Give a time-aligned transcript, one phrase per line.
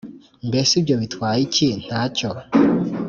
[0.47, 2.29] Mbese ibyo bitwaye iki Nta cyo